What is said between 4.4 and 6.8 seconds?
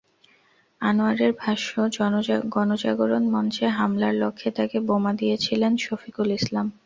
তাঁকে বোমা দিয়েছিলেন শফিকুল ইসলাম।